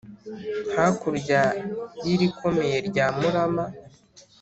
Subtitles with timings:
[0.75, 1.41] hakurya
[2.05, 3.65] y'irikomeye rya murama,